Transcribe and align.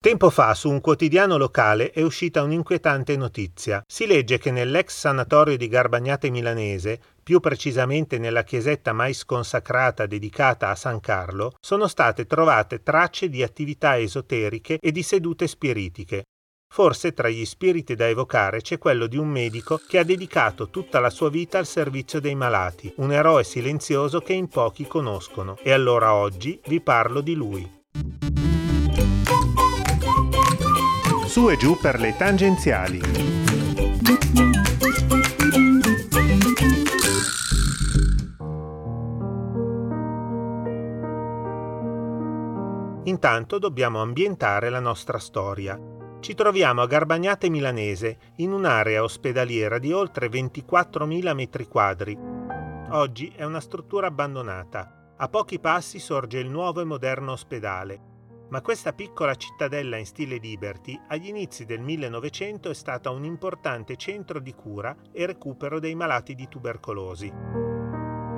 Tempo 0.00 0.30
fa 0.30 0.54
su 0.54 0.70
un 0.70 0.80
quotidiano 0.80 1.36
locale 1.36 1.90
è 1.90 2.02
uscita 2.02 2.42
un'inquietante 2.42 3.16
notizia. 3.16 3.82
Si 3.84 4.06
legge 4.06 4.38
che 4.38 4.52
nell'ex 4.52 4.96
sanatorio 4.96 5.56
di 5.56 5.66
Garbagnate 5.66 6.30
Milanese, 6.30 7.00
più 7.20 7.40
precisamente 7.40 8.16
nella 8.16 8.44
chiesetta 8.44 8.92
mai 8.92 9.12
sconsacrata 9.12 10.06
dedicata 10.06 10.70
a 10.70 10.76
San 10.76 11.00
Carlo, 11.00 11.56
sono 11.60 11.88
state 11.88 12.26
trovate 12.26 12.84
tracce 12.84 13.28
di 13.28 13.42
attività 13.42 13.98
esoteriche 13.98 14.78
e 14.80 14.92
di 14.92 15.02
sedute 15.02 15.48
spiritiche. 15.48 16.22
Forse 16.72 17.12
tra 17.12 17.28
gli 17.28 17.44
spiriti 17.44 17.96
da 17.96 18.06
evocare 18.06 18.60
c'è 18.60 18.78
quello 18.78 19.08
di 19.08 19.16
un 19.16 19.26
medico 19.26 19.80
che 19.84 19.98
ha 19.98 20.04
dedicato 20.04 20.70
tutta 20.70 21.00
la 21.00 21.10
sua 21.10 21.28
vita 21.28 21.58
al 21.58 21.66
servizio 21.66 22.20
dei 22.20 22.36
malati, 22.36 22.92
un 22.98 23.10
eroe 23.10 23.42
silenzioso 23.42 24.20
che 24.20 24.34
in 24.34 24.46
pochi 24.46 24.86
conoscono. 24.86 25.58
E 25.60 25.72
allora 25.72 26.14
oggi 26.14 26.60
vi 26.66 26.80
parlo 26.80 27.20
di 27.20 27.34
lui. 27.34 27.77
Su 31.38 31.50
e 31.50 31.56
giù 31.56 31.78
per 31.78 32.00
le 32.00 32.16
tangenziali. 32.16 33.00
Intanto 43.04 43.58
dobbiamo 43.60 44.00
ambientare 44.02 44.68
la 44.68 44.80
nostra 44.80 45.18
storia. 45.18 45.80
Ci 46.18 46.34
troviamo 46.34 46.82
a 46.82 46.86
Garbagnate 46.88 47.48
Milanese, 47.48 48.18
in 48.38 48.50
un'area 48.50 49.04
ospedaliera 49.04 49.78
di 49.78 49.92
oltre 49.92 50.26
24.000 50.26 51.34
metri 51.34 51.68
quadri. 51.68 52.18
Oggi 52.90 53.32
è 53.36 53.44
una 53.44 53.60
struttura 53.60 54.08
abbandonata. 54.08 55.14
A 55.16 55.28
pochi 55.28 55.60
passi 55.60 56.00
sorge 56.00 56.40
il 56.40 56.48
nuovo 56.48 56.80
e 56.80 56.84
moderno 56.84 57.30
ospedale, 57.30 58.17
ma 58.50 58.60
questa 58.62 58.92
piccola 58.92 59.34
cittadella 59.34 59.96
in 59.96 60.06
stile 60.06 60.36
Liberty 60.36 60.98
agli 61.08 61.28
inizi 61.28 61.64
del 61.64 61.80
1900 61.80 62.70
è 62.70 62.74
stata 62.74 63.10
un 63.10 63.24
importante 63.24 63.96
centro 63.96 64.40
di 64.40 64.54
cura 64.54 64.96
e 65.12 65.26
recupero 65.26 65.78
dei 65.78 65.94
malati 65.94 66.34
di 66.34 66.48
tubercolosi. 66.48 67.32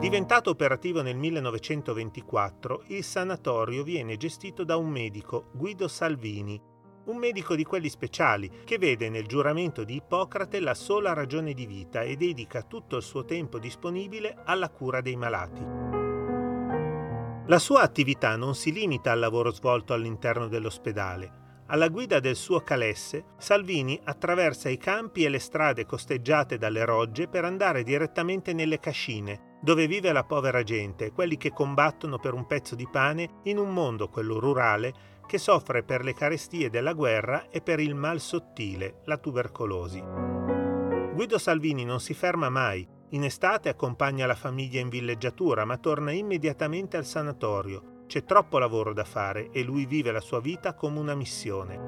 Diventato 0.00 0.50
operativo 0.50 1.02
nel 1.02 1.16
1924, 1.16 2.84
il 2.86 3.04
sanatorio 3.04 3.82
viene 3.82 4.16
gestito 4.16 4.64
da 4.64 4.76
un 4.76 4.88
medico, 4.88 5.50
Guido 5.52 5.88
Salvini, 5.88 6.60
un 7.04 7.16
medico 7.16 7.54
di 7.54 7.64
quelli 7.64 7.88
speciali 7.88 8.50
che 8.64 8.78
vede 8.78 9.08
nel 9.10 9.26
giuramento 9.26 9.84
di 9.84 9.96
Ippocrate 9.96 10.60
la 10.60 10.74
sola 10.74 11.12
ragione 11.12 11.52
di 11.52 11.66
vita 11.66 12.02
e 12.02 12.16
dedica 12.16 12.62
tutto 12.62 12.96
il 12.96 13.02
suo 13.02 13.24
tempo 13.24 13.58
disponibile 13.58 14.36
alla 14.44 14.70
cura 14.70 15.00
dei 15.00 15.16
malati. 15.16 15.89
La 17.50 17.58
sua 17.58 17.80
attività 17.80 18.36
non 18.36 18.54
si 18.54 18.70
limita 18.70 19.10
al 19.10 19.18
lavoro 19.18 19.50
svolto 19.50 19.92
all'interno 19.92 20.46
dell'ospedale. 20.46 21.64
Alla 21.66 21.88
guida 21.88 22.20
del 22.20 22.36
suo 22.36 22.60
calesse, 22.60 23.24
Salvini 23.38 23.98
attraversa 24.04 24.68
i 24.68 24.76
campi 24.76 25.24
e 25.24 25.28
le 25.28 25.40
strade 25.40 25.84
costeggiate 25.84 26.58
dalle 26.58 26.84
rogge 26.84 27.26
per 27.26 27.44
andare 27.44 27.82
direttamente 27.82 28.52
nelle 28.52 28.78
cascine, 28.78 29.56
dove 29.62 29.88
vive 29.88 30.12
la 30.12 30.22
povera 30.22 30.62
gente, 30.62 31.10
quelli 31.10 31.36
che 31.36 31.50
combattono 31.50 32.18
per 32.20 32.34
un 32.34 32.46
pezzo 32.46 32.76
di 32.76 32.86
pane 32.88 33.40
in 33.42 33.58
un 33.58 33.72
mondo, 33.72 34.06
quello 34.06 34.38
rurale, 34.38 34.94
che 35.26 35.38
soffre 35.38 35.82
per 35.82 36.04
le 36.04 36.14
carestie 36.14 36.70
della 36.70 36.92
guerra 36.92 37.48
e 37.50 37.60
per 37.62 37.80
il 37.80 37.96
mal 37.96 38.20
sottile, 38.20 39.00
la 39.06 39.16
tubercolosi. 39.16 40.00
Guido 41.14 41.36
Salvini 41.36 41.84
non 41.84 41.98
si 41.98 42.14
ferma 42.14 42.48
mai, 42.48 42.86
in 43.10 43.24
estate 43.24 43.68
accompagna 43.68 44.26
la 44.26 44.34
famiglia 44.34 44.80
in 44.80 44.88
villeggiatura, 44.88 45.64
ma 45.64 45.76
torna 45.78 46.12
immediatamente 46.12 46.96
al 46.96 47.04
sanatorio. 47.04 48.04
C'è 48.06 48.24
troppo 48.24 48.58
lavoro 48.58 48.92
da 48.92 49.04
fare 49.04 49.50
e 49.50 49.62
lui 49.62 49.86
vive 49.86 50.12
la 50.12 50.20
sua 50.20 50.40
vita 50.40 50.74
come 50.74 50.98
una 50.98 51.14
missione. 51.14 51.78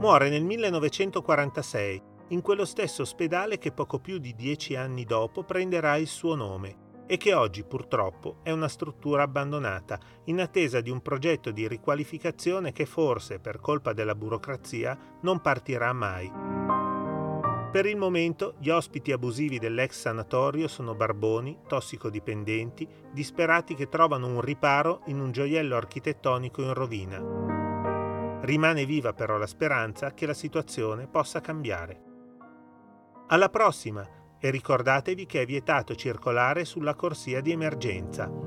Muore 0.00 0.28
nel 0.28 0.44
1946, 0.44 2.02
in 2.28 2.40
quello 2.40 2.64
stesso 2.64 3.02
ospedale 3.02 3.58
che 3.58 3.72
poco 3.72 3.98
più 3.98 4.18
di 4.18 4.34
dieci 4.34 4.76
anni 4.76 5.04
dopo 5.04 5.44
prenderà 5.44 5.96
il 5.96 6.06
suo 6.06 6.34
nome 6.34 6.82
e 7.06 7.16
che 7.16 7.34
oggi 7.34 7.64
purtroppo 7.64 8.38
è 8.42 8.50
una 8.50 8.68
struttura 8.68 9.22
abbandonata, 9.22 9.98
in 10.24 10.40
attesa 10.40 10.80
di 10.80 10.90
un 10.90 11.02
progetto 11.02 11.50
di 11.50 11.68
riqualificazione 11.68 12.72
che 12.72 12.86
forse, 12.86 13.38
per 13.38 13.60
colpa 13.60 13.92
della 13.92 14.14
burocrazia, 14.14 14.98
non 15.20 15.40
partirà 15.40 15.92
mai. 15.92 16.43
Per 17.74 17.86
il 17.86 17.96
momento 17.96 18.54
gli 18.60 18.68
ospiti 18.68 19.10
abusivi 19.10 19.58
dell'ex 19.58 19.98
sanatorio 19.98 20.68
sono 20.68 20.94
barboni, 20.94 21.58
tossicodipendenti, 21.66 22.86
disperati 23.10 23.74
che 23.74 23.88
trovano 23.88 24.28
un 24.28 24.40
riparo 24.40 25.00
in 25.06 25.18
un 25.18 25.32
gioiello 25.32 25.74
architettonico 25.74 26.62
in 26.62 26.72
rovina. 26.72 28.40
Rimane 28.42 28.86
viva 28.86 29.12
però 29.12 29.38
la 29.38 29.48
speranza 29.48 30.14
che 30.14 30.24
la 30.24 30.34
situazione 30.34 31.08
possa 31.08 31.40
cambiare. 31.40 32.00
Alla 33.26 33.48
prossima 33.48 34.08
e 34.38 34.50
ricordatevi 34.50 35.26
che 35.26 35.40
è 35.40 35.44
vietato 35.44 35.96
circolare 35.96 36.64
sulla 36.64 36.94
corsia 36.94 37.40
di 37.40 37.50
emergenza. 37.50 38.43